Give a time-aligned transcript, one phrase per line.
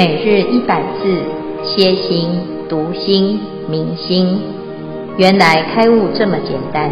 [0.00, 1.04] 每日一百字，
[1.62, 2.30] 歇心、
[2.70, 4.40] 读心、明心，
[5.18, 6.90] 原来开悟这么简单。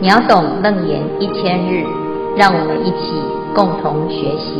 [0.00, 1.82] 秒懂楞严一千日，
[2.36, 3.10] 让我们一起
[3.56, 4.54] 共同学习。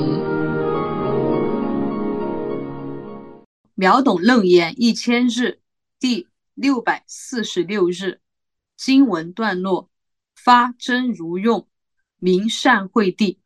[3.77, 5.61] 秒懂楞严一千日
[6.01, 8.19] 第六百四十六日
[8.77, 9.89] 经文段落：
[10.35, 11.69] 发真如用，
[12.19, 13.39] 名善慧地。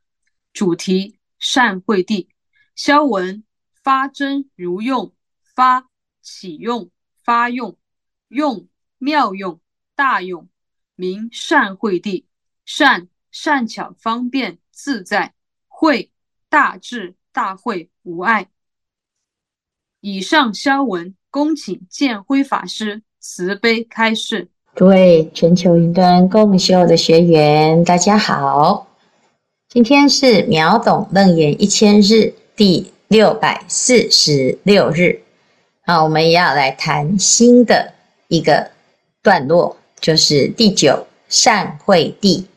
[0.55, 2.31] 主题：善慧地。
[2.79, 3.43] 消文
[3.83, 5.11] 发真如用，
[5.57, 5.89] 发
[6.23, 6.91] 起用
[7.25, 7.77] 发用，
[8.29, 9.59] 用妙用
[9.97, 10.47] 大用，
[10.95, 12.27] 名善慧地。
[12.65, 15.35] 善善巧方便自在，
[15.67, 16.13] 慧
[16.49, 18.47] 大智大慧无碍。
[20.01, 24.51] 以上消文，恭请见辉法师慈悲开示。
[24.77, 28.87] 各位全球云端共修的学员，大家好，
[29.69, 32.33] 今天是秒懂楞严一千日。
[32.59, 35.21] 第六百四十六日，
[35.85, 37.93] 啊，我们也要来谈新的
[38.27, 38.73] 一个
[39.23, 42.49] 段落，就是第九善会地。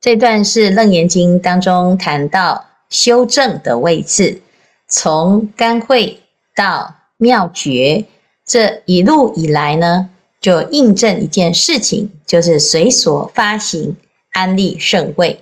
[0.00, 4.42] 这段是《楞严经》当中谈到修正的位置，
[4.88, 6.18] 从甘慧
[6.56, 8.04] 到妙觉，
[8.44, 13.96] 这一路以来呢，就印证一件事情，就是随所发行
[14.32, 15.40] 安立圣位。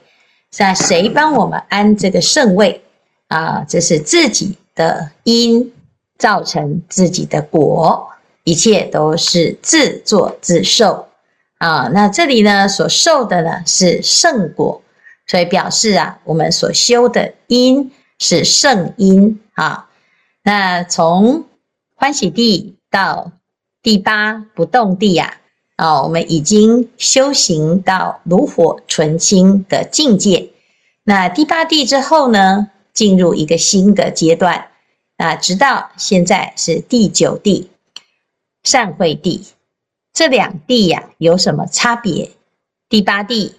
[0.59, 2.83] 那谁帮我们安这个圣位？
[3.31, 5.73] 啊，这是自己的因
[6.19, 8.09] 造成自己的果，
[8.43, 11.07] 一切都是自作自受
[11.59, 11.89] 啊。
[11.93, 14.83] 那这里呢，所受的呢是圣果，
[15.29, 19.89] 所以表示啊，我们所修的因是圣因啊。
[20.43, 21.45] 那从
[21.95, 23.31] 欢喜地到
[23.81, 25.37] 第八不动地呀，
[25.77, 30.51] 啊，我们已经修行到炉火纯青的境界。
[31.05, 32.71] 那第八地之后呢？
[32.93, 34.69] 进入一个新的阶段
[35.17, 37.71] 啊，直到现在是第九地
[38.63, 39.47] 善慧地，
[40.13, 42.31] 这两地呀、有什么差别？
[42.89, 43.55] 第八地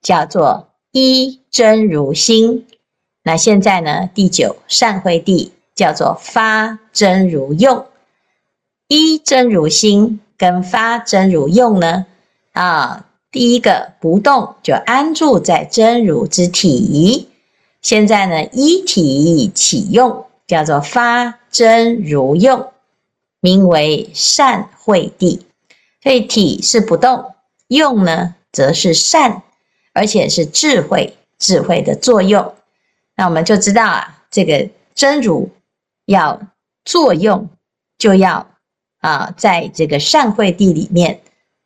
[0.00, 2.66] 叫做一真如心，
[3.22, 7.86] 那现在呢，第九善慧地叫做发真如用。
[8.88, 12.06] 一真如心跟发真如用呢
[12.52, 17.28] 啊，第一个不动就安住在真如之体。
[17.84, 22.72] 现在呢，一体起用，叫做发真如用，
[23.40, 25.46] 名为善慧地。
[26.02, 27.34] 所以体是不动，
[27.68, 29.42] 用呢则是善，
[29.92, 32.54] 而且是智慧，智慧的作用。
[33.16, 35.50] 那我们就知道啊，这个真如
[36.06, 36.40] 要
[36.86, 37.50] 作用，
[37.98, 38.46] 就要
[39.00, 41.20] 啊，在这个善慧地里面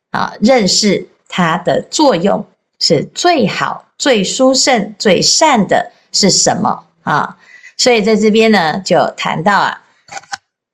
[0.09, 2.45] 啊，认识它的作用
[2.77, 5.93] 是最好、最殊胜、最善的。
[6.11, 7.37] 是什么啊？
[7.77, 9.81] 所以在这边呢，就谈到啊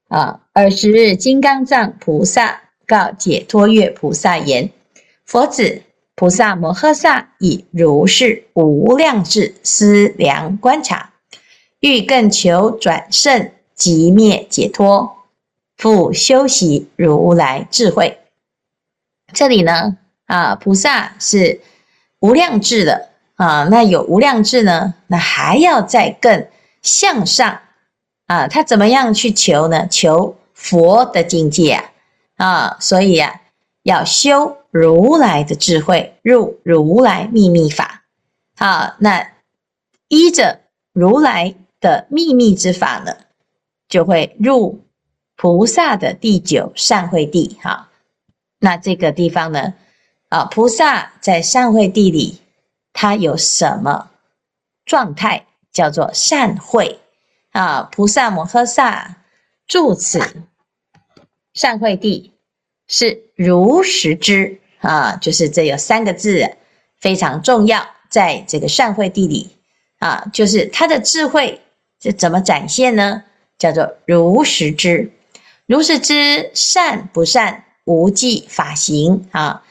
[0.08, 4.72] 啊，尔时金刚藏菩萨告解脱月菩萨言
[5.24, 5.84] ：“佛子，
[6.16, 11.14] 菩萨摩诃萨以如是无量智思量观察，
[11.80, 15.26] 欲更求转胜寂灭解脱，
[15.78, 18.20] 复修习如来智慧。”
[19.34, 21.62] 这里呢啊，菩萨是
[22.20, 23.10] 无量智的。
[23.36, 24.94] 啊，那有无量智呢？
[25.08, 26.48] 那还要再更
[26.82, 27.60] 向上
[28.28, 28.48] 啊！
[28.48, 29.86] 他怎么样去求呢？
[29.90, 31.74] 求佛的境界
[32.38, 32.46] 啊！
[32.48, 33.42] 啊，所以啊，
[33.84, 38.04] 要修如来的智慧，入如来秘密法。
[38.58, 39.32] 啊，那
[40.08, 40.62] 依着
[40.94, 43.18] 如来的秘密之法呢，
[43.90, 44.82] 就会入
[45.36, 47.58] 菩萨的第九善慧地。
[47.62, 47.90] 哈，
[48.60, 49.74] 那这个地方呢，
[50.30, 52.40] 啊，菩萨在善慧地里。
[52.96, 54.10] 它有什么
[54.88, 55.46] 状态？
[55.76, 57.02] 叫做善慧
[57.52, 57.90] 啊！
[57.92, 59.18] 菩萨摩诃萨
[59.68, 60.22] 住此
[61.54, 62.32] 善慧地，
[62.88, 65.18] 是如实知啊！
[65.18, 66.56] 就是这有三个字
[66.98, 69.58] 非常重要，在这个善慧地里
[70.00, 71.60] 啊，就是他的智慧
[72.02, 73.26] 是怎么展现呢？
[73.58, 75.12] 叫做如实知，
[75.66, 79.66] 如实知善不善，无记法行啊，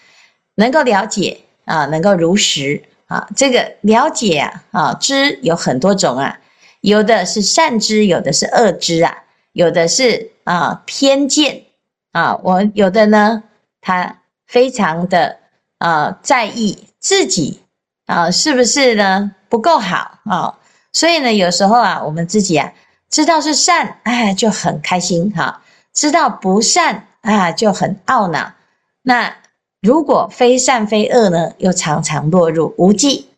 [0.56, 2.82] 能够了解啊，能够如实。
[3.14, 6.40] 啊，这个了解啊，啊，知有很多种啊，
[6.80, 9.14] 有的是善知，有的是恶知啊，
[9.52, 11.62] 有的是啊偏见
[12.10, 13.44] 啊，我有的呢，
[13.80, 14.18] 他
[14.48, 15.38] 非常的
[15.78, 17.62] 啊在意自己
[18.06, 20.58] 啊是不是呢不够好啊，
[20.92, 22.72] 所以呢，有时候啊，我们自己啊
[23.08, 25.62] 知道是善，哎，就很开心哈，
[25.92, 28.54] 知道不善啊就很懊恼，
[29.02, 29.36] 那。
[29.84, 33.28] 如果非善非恶呢，又常常落入无记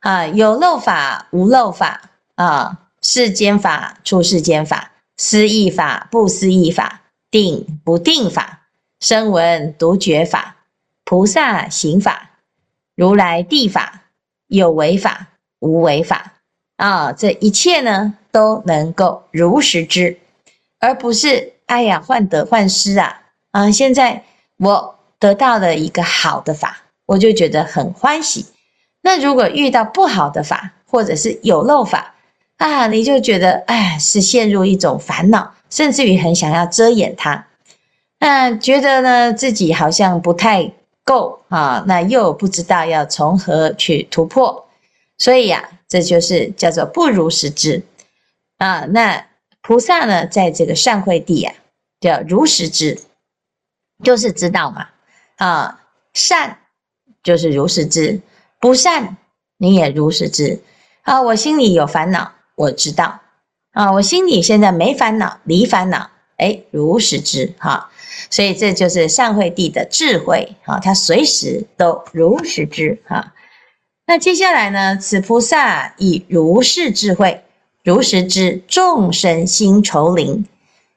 [0.00, 8.66] 啊，有漏法无漏法啊，世间法、出世间法、思义法、不思义法、定不定法、
[8.98, 10.56] 声闻独觉法、
[11.04, 12.30] 菩萨行法、
[12.96, 14.06] 如来地法、
[14.48, 15.28] 有为法、
[15.60, 16.32] 无为法
[16.78, 20.18] 啊，这一切呢都能够如实知，
[20.80, 23.22] 而不是哎呀患得患失啊
[23.52, 23.70] 啊！
[23.70, 24.24] 现在
[24.58, 28.46] 我得到了一个好的法，我就觉得很欢喜。
[29.02, 32.14] 那如果遇到不好的法，或者是有漏法
[32.56, 37.46] 啊，你就觉得哎，是陷入一种烦恼，甚至于很想要遮掩它。
[38.18, 40.72] 那觉得呢自己好像不太
[41.04, 44.68] 够啊，那又不知道要从何去突破，
[45.18, 47.82] 所以呀、这就是叫做不如实知
[48.58, 48.80] 啊。
[48.88, 49.26] 那
[49.60, 51.54] 菩萨呢，在这个善慧地啊，
[52.00, 52.98] 叫如实知，
[54.02, 54.88] 就是知道嘛
[55.36, 55.80] 啊，
[56.12, 56.58] 善
[57.22, 58.20] 就是如实知，
[58.60, 59.16] 不善
[59.58, 60.60] 你也如实知。
[61.02, 63.20] 啊，我心里有烦恼，我知道。
[63.72, 67.90] 啊，我心里现在没烦恼，离烦恼，哎，如实知哈。
[68.30, 73.34] 所以这就是善慧地的智慧啊，他随时都如实知哈。
[74.06, 77.42] 那接下来呢，此菩萨以如是智慧，
[77.84, 80.46] 如实知众生心愁灵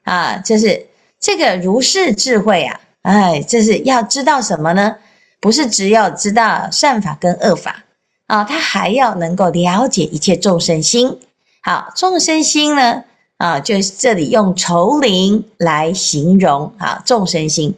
[0.04, 0.86] 啊，就是
[1.18, 4.96] 这个如是智慧啊，哎，这是要知道什么呢？
[5.40, 7.84] 不是只有知道善法跟恶法。
[8.26, 11.18] 啊，他还要能够了解一切众生心。
[11.62, 13.02] 好，众生心呢，
[13.38, 17.74] 啊，就是这里用愁灵来形容啊，众生心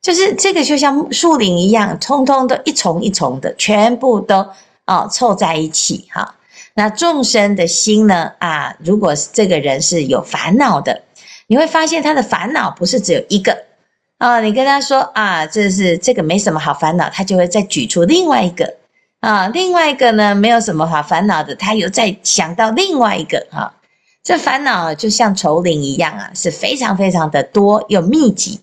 [0.00, 4.48] 就是这个，就像树林一样，通通都一丛一丛的，全部都
[4.86, 6.34] 啊凑在一起哈。
[6.72, 11.02] 那众生的心呢，啊，如果这个人是有烦恼的，
[11.48, 13.56] 你会发现他的烦恼不是只有一个
[14.22, 14.40] 啊。
[14.40, 18.76] 你跟他说啊，这是这个没什么好烦恼，他就会再举出另外一个。
[19.20, 23.72] 啊，另外一个呢，没有什么好烦恼的，他又再想到另外一个啊，
[24.22, 28.60] 这烦恼就像丛林一样啊，是非常非常的多又密集。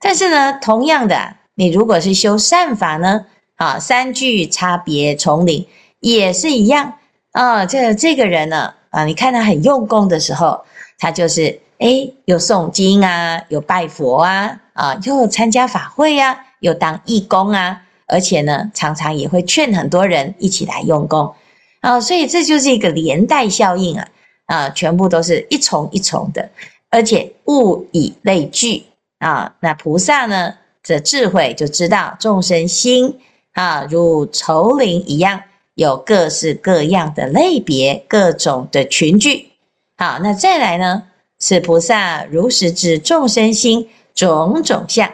[0.00, 5.66] 但是呢，同样的，你如果是修善法呢，啊，三聚差别丛林
[6.00, 6.94] 也是一样
[7.32, 7.66] 啊。
[7.66, 10.64] 这这个人呢，啊，你看他很用功的时候，
[10.98, 17.82] 他就是诶，有诵经啊，有拜佛啊，啊，又参加法会，啊，又当义工啊。
[18.06, 21.34] 而且呢，常常也会劝很多人一起来用功
[21.80, 24.06] 啊，所以这就是一个连带效应啊
[24.46, 26.50] 啊，全部都是一重一重的，
[26.90, 28.84] 而且物以类聚
[29.18, 29.54] 啊。
[29.60, 30.54] 那菩萨呢，
[30.84, 33.18] 的智慧就知道众生心
[33.54, 35.42] 啊，如丛林一样，
[35.74, 39.48] 有各式各样的类别，各种的群聚。
[39.96, 41.04] 好，那再来呢，
[41.42, 45.10] 此菩萨如实知众生心种种相，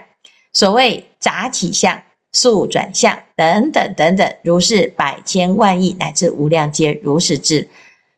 [0.53, 2.03] 所谓杂起相。
[2.31, 7.67] 速转相等等等等，如是百千万亿乃至无量皆如实知。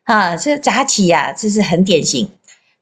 [0.03, 2.29] 啊，这杂起呀，这是很典型，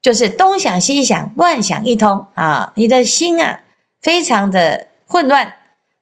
[0.01, 3.61] 就是东想西想，乱想一通啊，你的心啊，
[4.01, 5.53] 非常的混乱。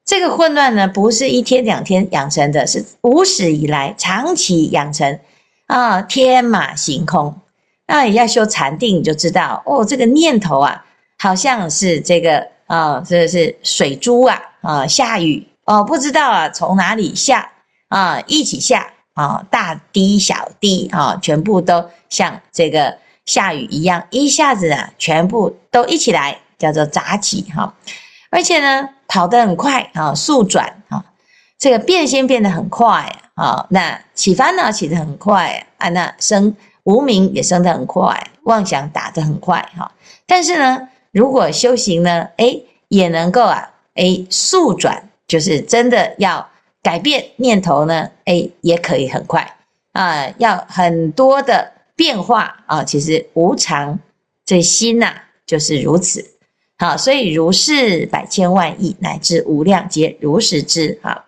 [0.06, 5.20] 这个混乱呢，不是一天两天养成的，是无始以来长期养成
[5.68, 7.42] 啊，天马行空。
[7.88, 10.86] 那你要修禅定，你就知道哦，这个念头啊，
[11.18, 14.40] 好像是这个啊，这是水珠啊。
[14.62, 17.52] 啊，下雨哦，不知道啊，从哪里下
[17.88, 27.76] 啊，一起下啊，大滴小滴啊，全部都像这个下雨一样，一下子啊，全部都一起来，叫做杂起哈。
[28.30, 31.06] 而且呢，跑得很快啊，速转啊，
[31.58, 36.54] 这个变心变得很快啊，那起烦恼起得很快啊，那生
[36.88, 39.92] 无明也生得很快，妄想打得很快哈。
[40.26, 43.74] 但是呢，如果修行呢，诶，也能够啊。
[43.96, 46.48] 哎，速转就是真的要
[46.82, 49.58] 改变念头呢，哎，也可以很快
[49.92, 52.84] 啊，要很多的变化啊。
[52.86, 54.00] 其实无常
[54.46, 56.24] 这心呐、啊，就是如此。
[56.78, 60.98] 好，所以如是百千万亿乃至无量皆如是之。
[61.04, 61.26] 好，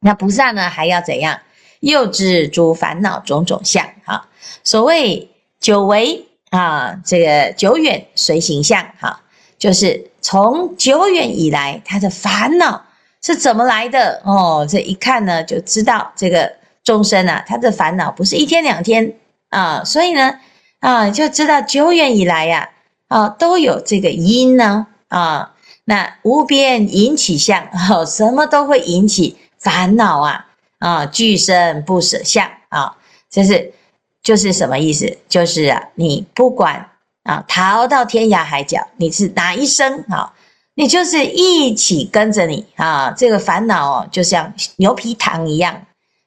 [0.00, 1.40] 那菩萨呢还要怎样？
[1.80, 3.88] 又知诸烦恼种种相。
[4.04, 4.26] 好，
[4.64, 8.86] 所谓久违啊，这个久远随形象。
[8.98, 9.22] 哈。
[9.58, 12.82] 就是从久远以来，他的烦恼
[13.20, 14.22] 是怎么来的？
[14.24, 16.50] 哦，这一看呢，就知道这个
[16.82, 19.16] 众生啊，他的烦恼不是一天两天
[19.50, 20.40] 啊，所以呢，
[20.78, 22.70] 啊，就知道久远以来呀，
[23.08, 25.52] 啊，都有这个因呢，啊，
[25.84, 30.46] 那无边引起相，哦，什么都会引起烦恼啊，
[30.78, 32.96] 啊，俱生不舍相啊，
[33.28, 33.74] 这是
[34.22, 35.18] 就是什么意思？
[35.28, 36.86] 就是啊，你不管。
[37.22, 40.32] 啊，逃到天涯海角，你是哪一生啊？
[40.74, 45.82] 你就是一起跟着你啊，这个烦恼哦，就像牛皮糖一样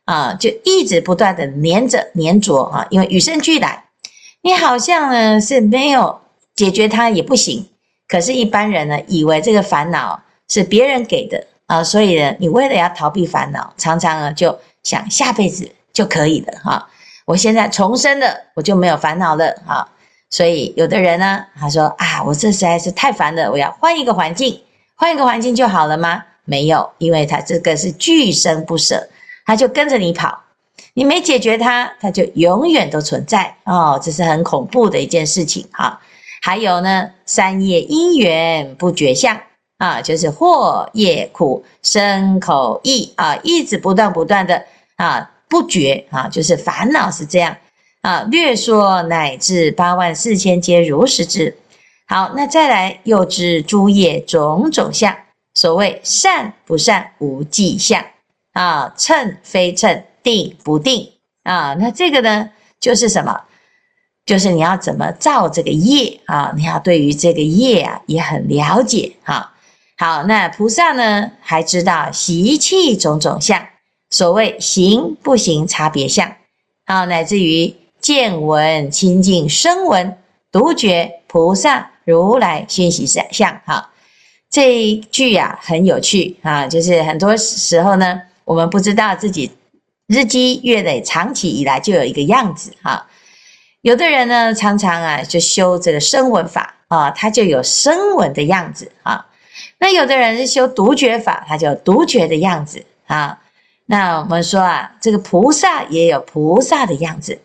[0.05, 3.85] 啊，就一直不断的黏着黏着啊，因为与生俱来，
[4.43, 6.21] 你好像呢是没有
[6.55, 7.67] 解决它也不行。
[8.07, 16.87] 可是，一般人呢以为这个烦恼是别人给的啊，所以呢，你为了要逃避烦恼，常常呢就想下辈子就可以了哈。
[17.25, 19.87] 我现在重生了，我就没有烦恼了哈。
[20.29, 24.59] 所以，有的人呢，他说啊，我这实在是太烦了，我要换一个环境，
[24.95, 26.23] 换一个环境就好了吗？
[26.45, 29.07] 没有，因为他这个是俱生不舍，
[29.45, 30.41] 他就跟着你跑，
[30.95, 36.01] 你没解决它，它就永远都存在哦，这是很恐怖的一件事情哈。
[36.41, 39.39] 还有呢，三业因缘不绝相
[39.77, 44.63] 啊，就是惑业苦身口意啊，一直不断不断的
[44.95, 47.55] 啊不绝啊，就是烦恼是这样。
[48.01, 51.55] 啊，略说乃至八万四千皆如是知。
[52.07, 55.15] 好，那再来又知诸业种种相，
[55.53, 58.03] 所谓善不善无迹象
[58.53, 61.11] 啊，称非称定不定
[61.43, 61.75] 啊。
[61.79, 63.41] 那这个呢，就是什么？
[64.25, 66.51] 就是你要怎么造这个业啊？
[66.57, 69.53] 你要对于这个业啊也很了解哈。
[69.97, 73.65] 好，那菩萨呢还知道习气种种相，
[74.13, 76.35] 所谓行不行差别相
[76.85, 77.75] 啊，乃至于。
[78.03, 80.17] 见闻清净声闻
[80.51, 83.91] 独觉菩萨如来熏习相，哈，
[84.49, 89.49] 这一句呀、很有趣啊，就是很多时候呢，我们不知道自己
[90.07, 93.07] 日积月累、长期以来就有一个样子哈。
[93.83, 99.25] 有的人呢，常常啊就修这个声闻法啊，他就有声闻的样子啊。
[99.79, 103.39] 那有的人是修独觉法，他就独觉的样子啊。
[103.85, 107.39] 那我们说啊，这个菩萨也有菩萨的样子。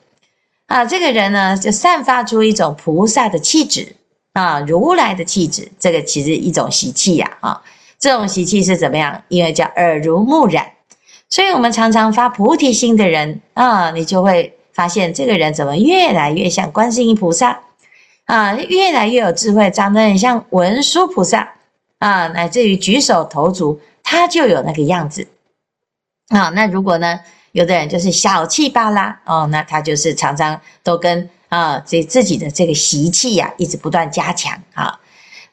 [0.67, 3.97] 啊，这个人呢，就散发出一种菩萨的气质
[4.35, 5.67] 啊，如来的气质。
[5.81, 7.63] 这个其实一种习气呀，啊，
[7.99, 9.23] 这种习气是怎么样？
[9.29, 10.73] 因为叫耳濡目染，
[11.31, 17.61] 所以我们常常发菩提心的人啊，你就会发现这个人怎么越来越像观世音菩萨
[18.27, 21.55] 啊，越来越有智慧，长得很像文殊菩萨
[21.99, 25.27] 啊，乃至于举手投足，他就有那个样子
[26.29, 26.49] 啊。
[26.51, 27.21] 那如果呢？
[27.53, 35.01] 有的人就是小气巴拉哦，那他就是常常都跟啊这自己的这个习气呀，一直不断加强啊。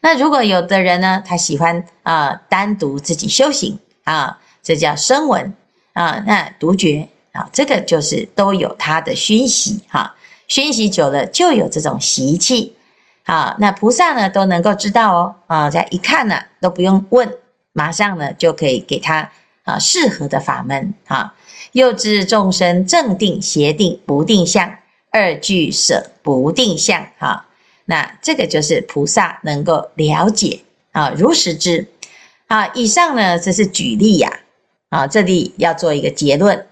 [0.01, 5.53] 那如果有的人呢，他喜欢啊单独自己修行啊，这叫声闻
[5.93, 10.13] 啊，那独觉啊，这个就是都有他的熏习哈，
[10.49, 12.75] 熏习久了就有这种习气
[13.23, 13.55] 啊。
[13.57, 17.33] 那菩萨呢都能够知道哦啊，这一看呢都不用问，
[17.71, 19.31] 马上呢就可以给他
[19.65, 21.35] 啊适合的法门啊。
[21.73, 24.77] 又知众生正定邪定不定相，
[25.11, 27.05] 二俱舍不定相。
[27.17, 27.45] 啊，
[27.83, 30.61] 那这个就是菩萨能够了解
[30.93, 31.85] 啊，如实知。
[32.47, 34.39] 啊，以上呢，这是举例呀。
[34.89, 36.65] 啊，这里要做一个结论。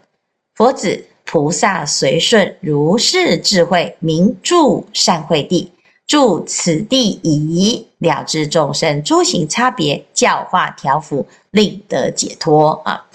[0.56, 5.73] 佛子菩萨随顺如是智慧，名住善慧地，
[6.06, 12.82] 住此地已了知众生诸行差别，教化调伏，令得解脱。
[12.86, 13.06] 啊，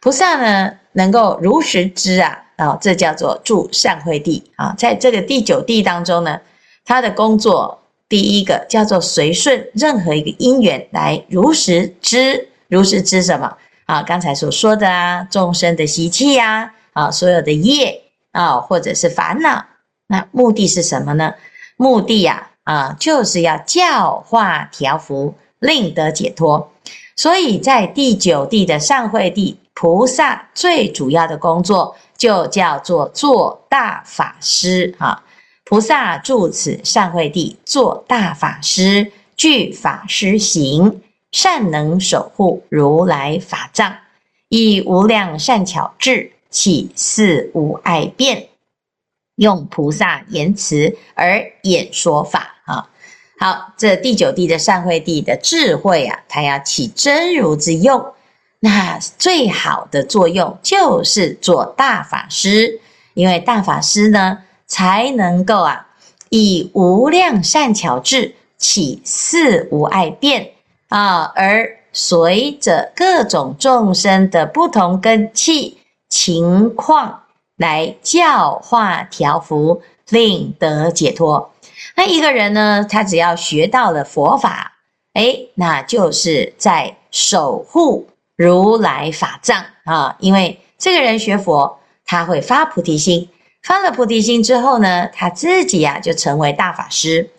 [0.00, 0.72] 菩萨呢？
[0.92, 4.74] 能够如实知啊，啊，这叫做住善慧地啊。
[4.76, 6.40] 在这个第九地当中呢，
[6.84, 14.02] 他的工作第一个叫做随顺任何一个因缘来如实知，如实知什么啊？
[14.02, 18.02] 刚才所说的啊，众生的习气呀，啊，所有的业
[18.32, 19.64] 啊，或者是烦恼，
[20.08, 21.34] 那目的是什么呢？
[21.78, 26.70] 目的呀，啊，就是要教化调伏，令得解脱。
[27.16, 29.58] 所以在第九地的善慧地。
[29.80, 35.22] 菩萨最主要的工作就叫做做大法师啊！
[35.64, 43.98] 菩萨住此善慧地，做大法师，具法师行，善能守护如来法藏，
[44.48, 48.48] 以无量善巧智，起四无碍辩，
[49.38, 52.90] 用菩萨言辞而演说法啊！
[53.40, 58.04] 好，这第九地的善慧地的智慧啊，它要起真如之用。
[58.60, 62.80] 那最好的作用就是做大法师，
[63.14, 65.86] 因为大法师呢，才能够啊，
[66.30, 70.50] 以无量善巧智起四无碍辩
[70.88, 75.78] 啊，而随着各种众生的不同根器
[76.08, 77.22] 情况
[77.58, 81.52] 来教化调伏，令得解脱。
[81.94, 84.72] 那一个人呢，他只要学到了佛法，
[85.12, 88.08] 诶，那就是在守护。
[88.36, 93.28] 如来法藏啊，因为这个人学佛，他会发菩提心，
[93.64, 97.30] 发了菩提心之后呢，他自己呀、啊、就成为大法师。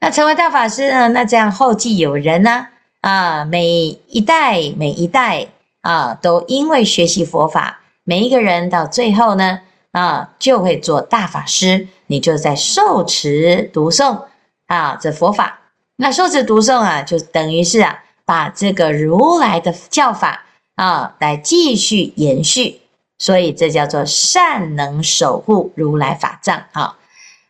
[0.00, 2.68] 那成为大法师呢，那这样后继有人呢
[3.02, 3.66] 啊，每
[4.08, 5.48] 一代每一代
[5.82, 9.60] 啊，都因为学习佛法，每一个人到最后呢，
[9.96, 14.24] 啊，就会做大法师，你就在受持读诵
[14.66, 15.58] 啊，这佛法。
[15.96, 22.82] 那受持读诵啊，就等于是啊，把这个如来的教法啊，来继续延续。
[23.18, 26.98] 所以这叫做善能守护如来法藏啊。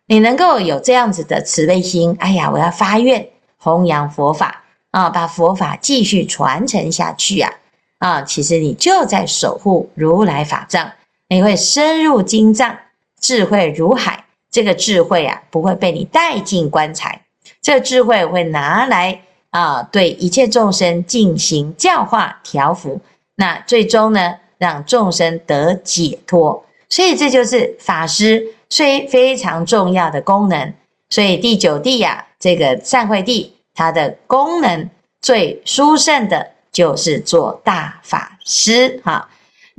[0.07, 4.63] 你能够有这样子的慈悲心，哎呀，我要发愿弘扬佛法
[4.93, 7.53] 啊，把佛法继续传承下去啊。
[7.99, 10.93] 啊，其实你就在守护如来法藏，
[11.29, 12.77] 你会深入经藏，
[13.21, 14.25] 智慧如海。
[14.51, 17.21] 这个智慧啊，不会被你带进棺材，
[17.61, 23.01] 这个智慧会拿来啊，对一切众生进行教化调伏。
[23.35, 26.65] 那最终呢，让众生得解脱。
[26.89, 30.73] 所以这就是法师虽非常重要的功能。
[31.11, 34.89] 所以第九地呀、啊，这个善慧地，它的功能
[35.21, 36.53] 最殊胜的。
[36.73, 39.27] 就是做大法师哈，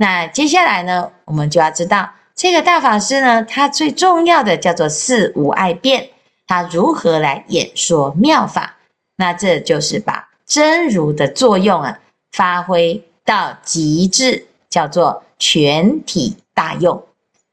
[0.00, 6.08] 那接下来呢，我们就要知道这个大法师呢，他最重要的叫做四无碍辩，
[6.46, 8.76] 他如何来演说妙法？
[9.16, 11.98] 那这就是把真如的作用啊
[12.30, 17.04] 发挥到极致，叫做全体大用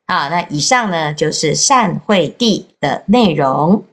[0.06, 0.30] 啊。
[0.30, 3.84] 那以上呢就是善慧地的内容。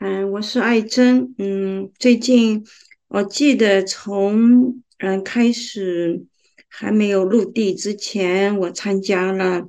[0.00, 2.66] 嗯，我是爱珍，嗯，最近。
[3.08, 6.24] 我记得从嗯开始
[6.76, 9.68] 还没有入地之前，我参加了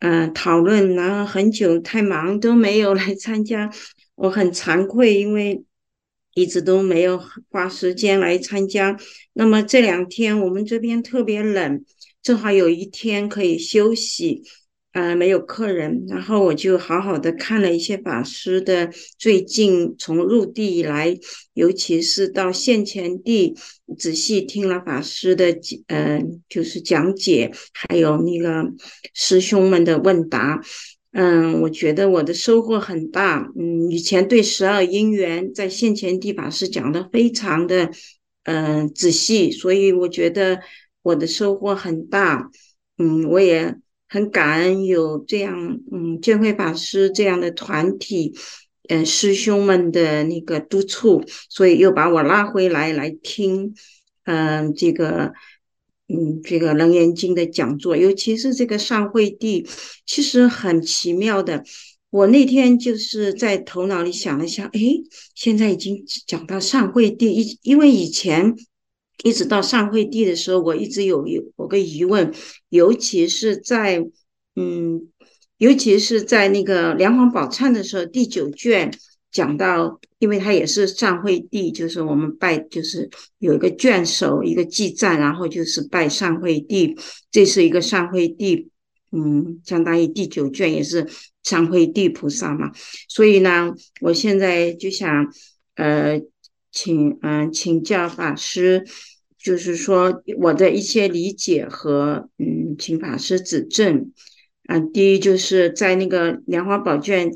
[0.00, 3.70] 嗯讨论，然后很久太忙都没有来参加，
[4.14, 5.64] 我很惭愧，因为
[6.34, 8.98] 一直都没有花时间来参加。
[9.32, 11.82] 那么这两天我们这边特别冷，
[12.22, 14.42] 正好有一天可以休息。
[14.94, 21.18] 呃，没有客人，然后我就好好的看了一些法师的最近从入地以来，
[21.52, 23.56] 尤其是到现前地，
[23.98, 25.46] 仔细听了法师的
[25.88, 28.72] 呃，就是讲解，还有那个
[29.12, 30.60] 师兄们的问答，
[31.10, 33.50] 嗯，我觉得我的收获很大。
[33.58, 37.90] 嗯，以前对十二因缘在现前地法师讲的非常的
[38.44, 40.60] 嗯、仔细，所以我觉得
[41.02, 42.48] 我的收获很大。
[42.96, 43.74] 嗯，我也。
[44.14, 48.32] 很感恩有这样，嗯，建辉法师这样的团体，
[48.88, 53.74] 嗯、师兄们的那个督促，所以又把我拉回来来听，
[54.22, 55.32] 嗯、这个，
[56.06, 59.66] 嗯，这个《楞严经》的讲座，尤其是这个善慧地，
[60.06, 61.64] 其实很奇妙的。
[62.10, 64.80] 我那天就是在头脑里想了想，哎，
[65.34, 68.54] 现在已经讲到善慧地，因因为以前。
[69.22, 72.34] 一直到善慧地的时候，我一直有有有个疑问，
[72.68, 74.04] 尤其是在
[74.56, 75.08] 嗯，
[75.58, 78.92] 尤其是在那个梁皇宝忏的时候，第九卷
[79.30, 86.96] 讲到，因为它也是善慧地，就是我们拜，就是有一个卷首，一个记赞，然后就是拜善慧地，
[87.30, 88.68] 这是一个善慧地，
[89.12, 91.06] 嗯，相当于第九卷也是
[91.42, 92.72] 善慧地菩萨嘛，
[93.08, 95.32] 所以呢，我现在就想
[95.76, 96.20] 呃。
[96.74, 98.84] 请嗯请教法师，
[99.38, 104.12] 就是说我的一些理解和嗯，请法师指正。
[104.66, 107.30] 嗯，第一就是在那个莲花宝卷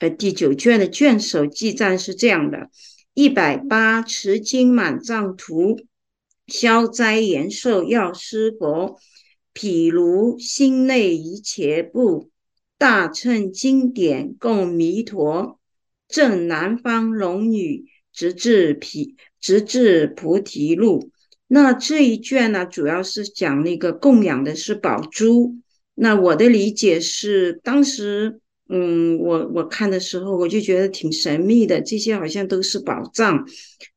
[0.00, 2.68] 呃第九卷的卷首记赞是这样的：
[3.14, 5.78] 一百八持经满藏图，
[6.48, 8.98] 消灾延寿药师佛，
[9.52, 12.30] 毗卢心内一切部，
[12.76, 15.60] 大乘经典共弥陀，
[16.08, 17.84] 正南方龙女。
[18.14, 21.10] 直至毗，直至菩提路。
[21.48, 25.56] 那这一卷呢，主要是讲那个供养的是宝珠。
[25.94, 33.44] 那我的理解是，当时，嗯，我我看的时候，我就觉得挺神秘的，这些好像都是宝藏，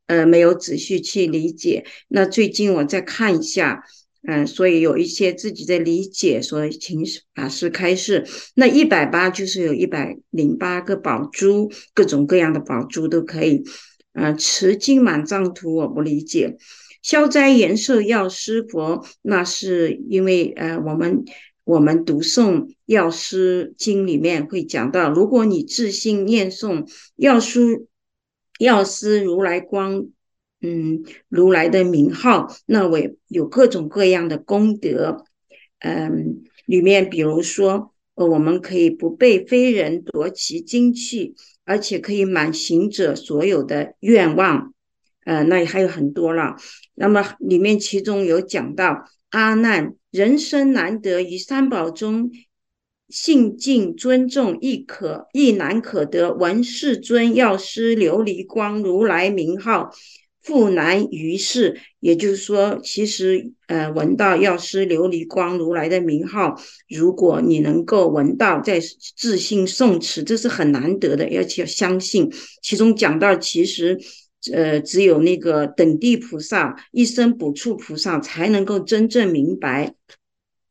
[0.07, 1.85] 呃，没有仔细去理解。
[2.09, 3.81] 那最近我再看一下，
[4.27, 7.01] 嗯、所以有一些自己的理解，所以请
[7.33, 8.27] 法师开示。
[8.55, 13.63] 那一百八就是有一百零八个宝珠，各种各样的宝珠都可以。
[14.17, 16.57] 呃，持经满藏图我不理解，
[17.03, 21.23] 消灾延寿药师佛，那是因为呃，我们
[21.63, 27.85] 我们读诵药师经里面会讲到，如果你自信念诵药师
[28.57, 30.07] 药师如来光，
[30.61, 35.25] 嗯，如来的名号，那我有各种各样的功德，
[35.77, 41.35] 嗯，里面比如说，呃，我们可以不被非人夺其精气。
[41.67, 44.73] 而且可以满行者所有的愿望，
[45.25, 46.55] 呃，那还有很多了。
[46.95, 52.31] 那么里面其中有讲到阿难人生难得于三宝中，
[53.09, 59.91] 信敬尊重亦可亦难可得闻世尊药师琉璃光如来名号，
[60.47, 66.57] 复难于世，也就是说，其实呃，闻到药师琉璃光如来的名号，
[66.87, 68.79] 如果你能够闻到，在
[69.17, 72.31] 自信诵持，这是很难得的，而且要相信。
[72.61, 73.99] 其中讲到，其实
[74.53, 79.95] 呃，只有那个等地菩萨、一生补处菩萨才能够真正明白。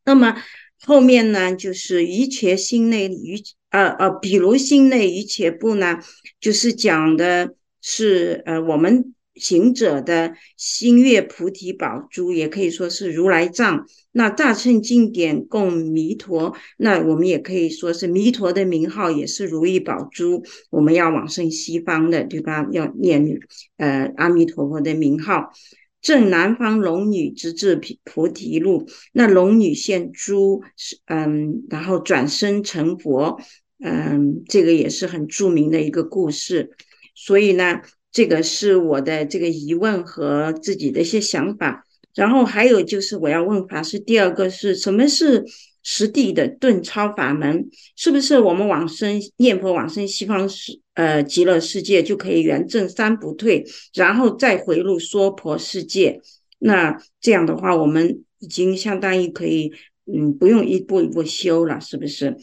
[0.07, 0.37] 那么
[0.81, 5.99] 后面呢，就是一切心内于呃呃，比如心内一切部呢，
[6.41, 9.13] 就是讲的是呃我们。
[9.37, 13.87] 行者的心悦菩提宝珠，也可以说是如来藏。
[14.13, 20.43] 那大乘经典供弥陀，那我们也可以说是弥陀的名号，也是如意宝珠。
[20.71, 22.67] 我们要往生西方的，对吧？
[22.73, 23.39] 要念
[23.77, 25.53] 呃阿弥陀佛的名号。
[26.01, 30.63] 正南方龙女直至菩提路，那龙女现珠，
[31.07, 33.39] 嗯，然后转生成佛，
[33.85, 36.71] 嗯，这个也是很著名的一个故事。
[37.15, 37.83] 所以呢。
[38.17, 45.45] 这个是我的这个疑问和自己的一些想法，然后还有就是我要问法师，第二个是什么是
[45.83, 47.69] 实地的顿超法门？
[47.95, 56.23] 是不是我们往生念佛往生西方世呃极乐世界就可以圆证三不退，然后再回入娑婆世界？
[56.59, 59.71] 那这样的话，我们已经相当于可以
[60.07, 62.35] 嗯不用一步一步修了，是不是？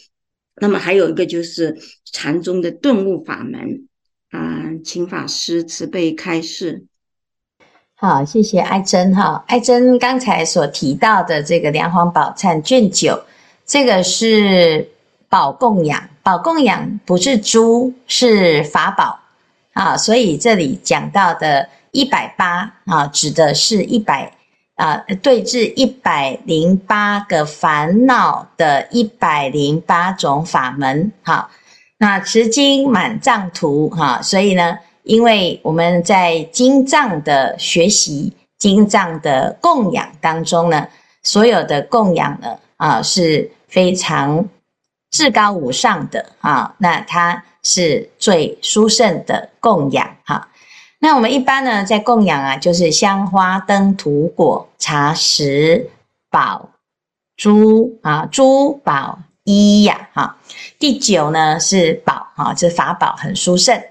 [0.61, 3.87] 那么还有一个就是禅宗的顿悟法门。
[4.33, 4.39] 啊，
[4.83, 6.85] 请法师慈悲开示。
[7.95, 9.43] 好，谢谢爱珍哈。
[9.47, 13.23] 爱珍刚才所提到的这个《梁皇宝忏》卷九，
[13.63, 14.89] 这个是
[15.29, 19.19] 宝供养，宝供养不是珠，是法宝
[19.73, 19.95] 啊。
[19.95, 24.35] 所以这里讲到的一百八啊，指的是一百
[24.73, 31.11] 啊，对治一百零八个烦恼的一百零八种法门。
[31.21, 31.51] 好。
[32.03, 40.85] 那持经满藏图哈，所以呢，因为我们在经藏的学习、经藏的供养当中呢，
[41.21, 44.45] 所有的供养呢啊是非常
[45.11, 50.49] 至高无上的啊，那它是最殊胜的供养哈。
[50.99, 55.89] 那我们一般呢在供养啊，就是香花灯土果茶食
[56.29, 56.69] 宝
[57.37, 59.19] 珠啊珠宝。
[59.43, 60.37] 一呀，哈，
[60.79, 63.81] 第九呢是宝，哈，这法宝很殊胜，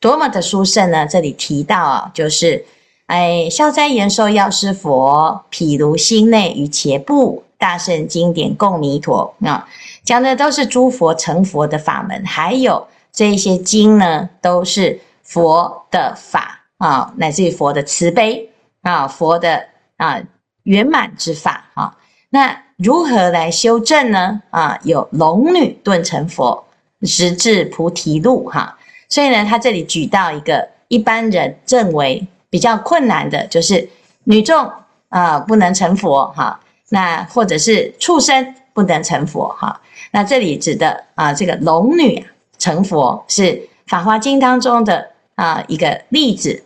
[0.00, 1.06] 多么的殊胜呢？
[1.06, 2.64] 这里提到啊，就是，
[3.06, 9.68] 哎，消灾延寿药师佛，譬如心内与切布，大圣经典共弥陀啊，
[10.02, 18.50] 讲的都是诸佛成佛的法门，还有这些经呢，都是佛的法啊，乃至于佛的慈悲
[18.82, 19.64] 啊，佛的
[19.98, 20.20] 啊
[20.64, 21.96] 圆满之法啊，
[22.36, 22.62] 那。
[22.78, 24.42] 如何来修正呢？
[24.50, 26.62] 啊，有龙女顿成佛，
[27.00, 28.76] 直至菩提路哈。
[29.08, 33.88] 所以呢，他这里举到一个一般人认为比较困难的，就是
[34.24, 34.70] 女众
[35.08, 36.60] 啊不能成佛哈。
[36.90, 39.80] 那或者是畜生不能成佛哈。
[40.10, 42.22] 那这里指的啊，这个龙女
[42.58, 43.42] 成佛是
[43.86, 46.62] 《法华经》当中的啊一个例子。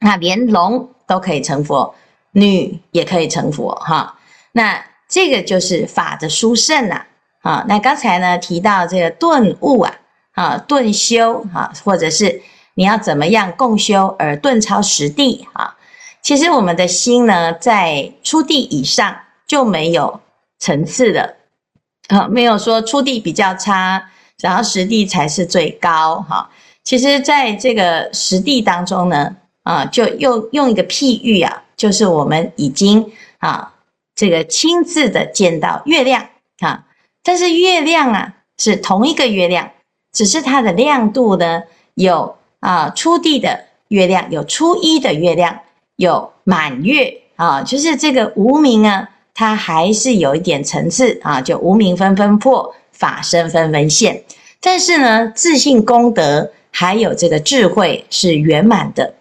[0.00, 1.94] 那连龙都可以成佛，
[2.32, 4.16] 女也可以成佛哈。
[4.52, 7.06] 那这个就是法的殊胜了，
[7.42, 9.94] 啊，那刚才呢提到这个顿悟啊，
[10.32, 12.42] 啊，顿修啊，或者是
[12.74, 15.76] 你要怎么样共修而顿超实地啊？
[16.22, 20.20] 其实我们的心呢，在初地以上就没有
[20.58, 21.36] 层次的，
[22.08, 24.10] 啊，没有说初地比较差，
[24.40, 26.50] 然后实地才是最高哈。
[26.84, 29.34] 其实在这个实地当中呢，
[29.64, 33.74] 啊，就用用一个譬喻啊，就是我们已经啊。
[34.20, 36.26] 这个亲自的见到月亮
[36.58, 36.84] 啊，
[37.24, 39.70] 但是月亮啊是同一个月亮，
[40.12, 41.62] 只是它的亮度呢
[41.94, 45.60] 有啊初地的月亮，有初一的月亮，
[45.96, 54.22] 有满月啊，就是这个无明啊，它还是有一点层次啊，就无明纷纷破，法身纷纷现。
[54.60, 59.14] 但是呢，自信功德还有这个智慧是圆满的。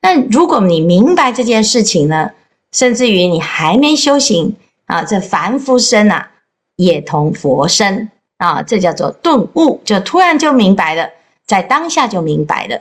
[0.00, 2.32] 那如果你明白这件事情呢，
[2.72, 4.56] 甚至于你还没修行
[4.86, 6.30] 啊，这凡夫身啊，
[6.76, 11.10] 也同佛身啊，这叫做顿悟，就突然就明白了，
[11.46, 12.80] 在当下就明白了。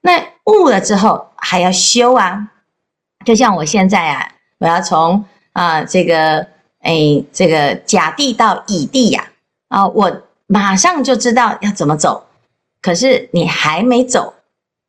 [0.00, 2.48] 那悟了之后还要修啊，
[3.24, 6.46] 就像我现在啊，我要从啊这个
[6.80, 9.30] 哎这个甲地到乙地呀
[9.68, 12.26] 啊，我马上就知道要怎么走，
[12.82, 14.34] 可是你还没走，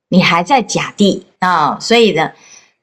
[0.10, 2.32] 你还在甲地啊，所以呢。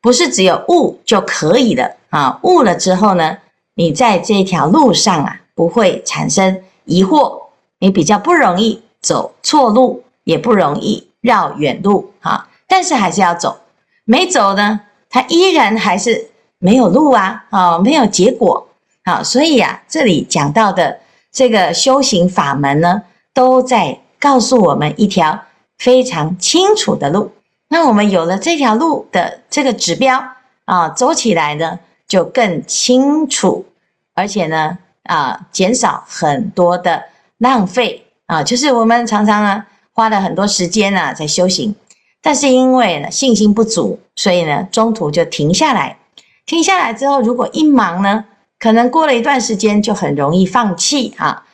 [0.08, 2.40] 不是只有悟就可以了啊！
[2.42, 3.36] 悟了之后呢，
[3.74, 7.42] 你在这条路上啊，不会产生疑惑，
[7.80, 12.48] 你比较不容易走错路，也不容易绕远路啊。
[12.66, 13.58] 但是还是要走。
[14.06, 18.66] 没走呢，他依然还是没有路啊，啊，没有结果。
[19.02, 23.02] 啊，所以啊，这里讲到的这个修行法门呢，
[23.34, 25.38] 都在告诉我们一条
[25.76, 27.30] 非常清楚的路。
[27.70, 30.24] 那我们有了这条路的这个指标
[30.64, 33.66] 啊，走起来呢就更清楚，
[34.14, 37.04] 而且呢啊，减少很多的
[37.36, 38.42] 浪费啊。
[38.42, 41.76] 就是我们常常啊花了很多时间啊在修行，
[42.22, 45.98] 但是因为呢信心不足，所以呢中途就停下来。
[46.46, 48.24] 停下来之后，如果一忙呢，
[48.58, 51.44] 可能过了一段时间就很容易放弃啊。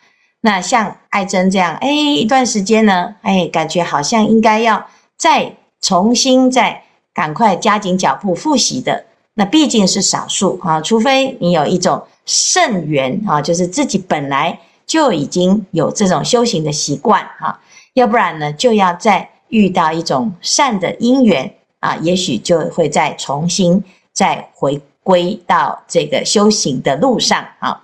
[0.42, 5.56] 那像爱珍这样，哎，一段时间呢，哎，感觉好像应该要再。
[5.84, 10.80] 重新再赶快加紧脚步复习的，那毕竟是少数啊。
[10.80, 17.60] 除非你有一种圣缘啊，就是自己本来就已经有这种修行的习惯哈，
[17.92, 27.82] 要不然呢，就要再遇到一种善的因缘啊，也许就会再重新再回归到这个修行的路上啊。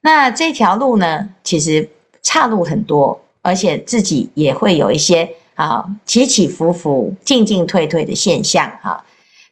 [0.00, 1.90] 那这条路呢，其实
[2.22, 5.28] 岔路很多，而且自己也会有一些。
[5.54, 9.04] 啊，起起伏伏、进进退退的现象哈，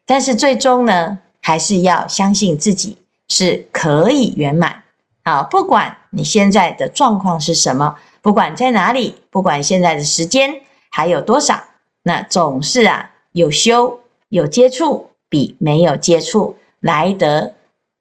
[0.05, 4.83] 但是最终呢，还是要相信自己是可以圆满
[5.23, 5.43] 啊！
[5.45, 11.62] 不管你现在的状况是什么，不管在哪里，不管现在的时间还有多少，
[12.03, 17.55] 那总是啊，有修有接触，比没有接触来得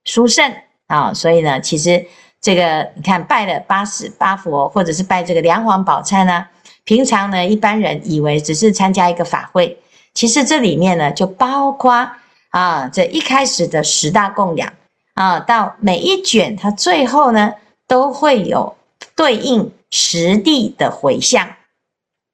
[0.06, 0.52] 殊胜
[0.88, 1.14] 啊！
[1.14, 2.04] 所以呢，其实
[2.42, 6.48] 这个你看，拜了八十八佛，或者是拜这个梁皇宝忏呢。
[6.84, 9.78] 平常呢，一般人以为只是参加一个法会，
[10.14, 12.10] 其实这里面呢，就包括
[12.50, 14.74] 啊，这一开始的十大供养
[15.14, 17.54] 啊，到每一卷它最后呢，
[17.88, 18.76] 都会有
[19.16, 21.48] 对应十地的回向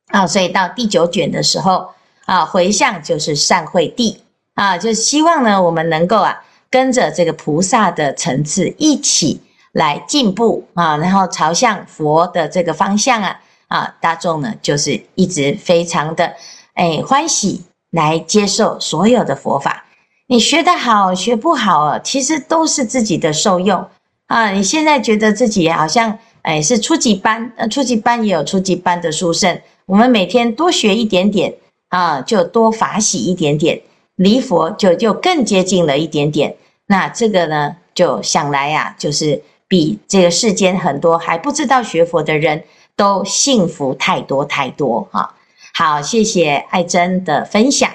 [0.08, 1.90] 啊，所以到第九卷的时候
[2.26, 4.24] 啊，回向就是善会地
[4.56, 9.42] 啊，就希望呢，我们能够啊，跟着这个菩萨的层次一起
[9.74, 13.40] 来进步啊，然后朝向佛的这个方向啊。
[13.68, 16.34] 啊，大众呢，就是一直非常的
[16.74, 19.86] 哎欢喜来接受所有的佛法。
[20.28, 23.86] 你学得好，学不好啊，其实都是自己的受用
[24.28, 24.52] 啊。
[24.52, 29.60] 你现在觉得自己好像哎是初级班，呃，初级班也有初级班的殊胜。
[29.86, 31.54] 我们每天多学一点点
[31.90, 33.82] 啊，就多法喜一点点，
[34.16, 36.56] 离佛就就更接近了一点点。
[36.88, 42.64] 那这个呢，就想来呀，就是比这个世间很多还不知道学佛的人。
[42.98, 45.36] 都幸福太多太多哈，
[45.76, 47.88] 好，谢谢爱珍的分享。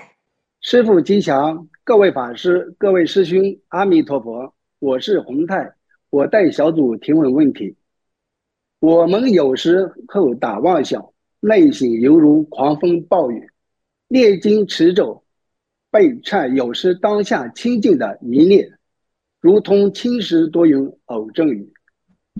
[0.61, 4.55] 师父吉祥，各位法师、各位师兄，阿弥陀佛。
[4.79, 5.73] 我是洪泰，
[6.09, 7.75] 我带小组提问问题。
[8.79, 11.05] 我们有时候打妄想，
[11.41, 13.41] 内心犹如狂风暴雨；
[14.07, 15.25] 念经持咒，
[15.91, 18.79] 被忏有时当下清净的迷恋，
[19.41, 21.73] 如同青石多云偶阵雨。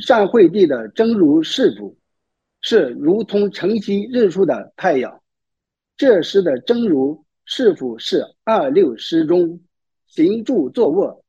[0.01, 1.97] 善慧地的真如是否？
[2.63, 5.21] 是如同晨曦日出的太阳，
[5.97, 9.61] 这时的真如是否是二六时中
[10.07, 11.23] 行住坐卧，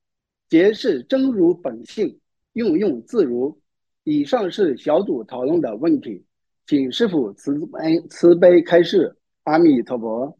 [0.47, 2.17] 皆是真如本性，
[2.53, 3.59] 运用自如。
[4.05, 6.23] 以上是小组讨论的问题，
[6.67, 9.15] 请师父慈悲慈悲开示。
[9.45, 10.37] 阿弥陀佛。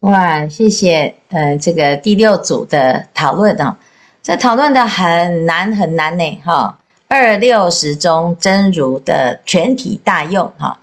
[0.00, 3.78] 哇，谢谢，呃，这个第六组的讨论啊，
[4.20, 6.76] 这讨论的很难很难呢，哈。
[7.06, 10.78] 二六时中真如的全体大用哈，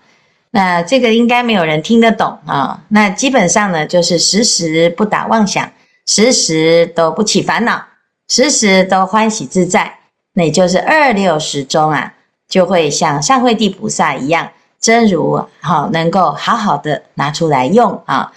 [0.52, 2.82] 那这个应该没有人听得懂啊。
[2.90, 5.70] 那基本上呢，就是时时不打妄想，
[6.06, 7.84] 时时都不起烦恼，
[8.30, 10.00] 时时都欢喜自在。
[10.34, 12.14] 那也就是二六时中啊，
[12.48, 18.32] 就会像善慧地菩萨一样，真如好能够好好的拿出来用啊。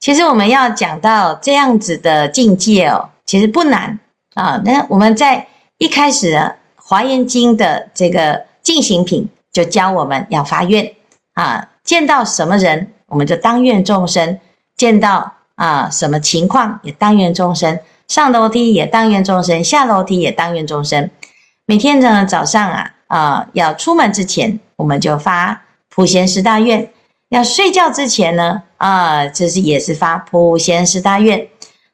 [0.00, 3.98] 其实我们要讲到这样子的境界哦，其实不难
[4.34, 4.60] 啊。
[4.64, 5.46] 那我们在
[5.78, 6.52] 一开始。
[6.88, 10.90] 华严经的这个进行品就教我们要发愿
[11.34, 14.40] 啊，见到什么人我们就当愿众生，
[14.74, 21.10] 见到啊什么情况也当愿众生，上楼梯也当愿众生，下楼梯也当愿众生。
[21.66, 26.86] 每天呢早上啊啊要出门之前，我们就发普贤十大愿；
[27.28, 31.48] 要睡觉之前呢啊，这是也是发普贤十大愿。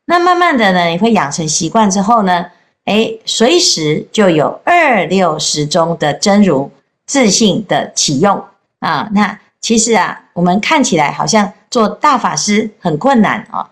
[0.05, 2.47] 那慢慢的呢，你会养成习惯之后呢。
[2.85, 6.71] 哎，随时就有二六时中的真如
[7.07, 8.45] 自信的启用
[8.81, 9.09] 啊！
[9.13, 13.67] 那其实啊，我们看起来好像做大法师很困难哦。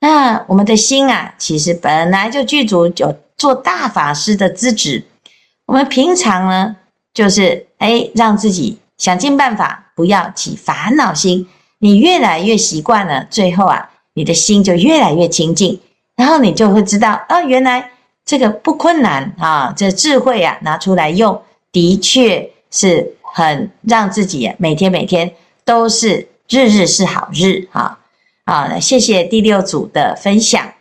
[0.00, 5.04] 那我们的心啊，其实本来就具足有做大法师的资质。
[5.66, 6.76] 我们平常呢，
[7.14, 11.48] 就是哎，让自己想尽办法不要起烦恼心。
[11.78, 15.80] 你越来越习惯了，最后啊，你的心就越来越清净，
[16.14, 17.90] 然后你就会知道啊，原来
[18.24, 27.98] 这个不困难啊，这智慧啊拿出来用，的确是很让自己每天每天都是日日是好日啊
[28.44, 28.78] 啊！
[28.78, 30.72] 谢谢第六组的分享。